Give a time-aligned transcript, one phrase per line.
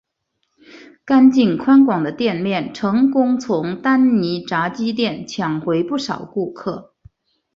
[1.05, 6.95] 干净宽广的店面成功从丹尼炸鸡店抢回不少顾客。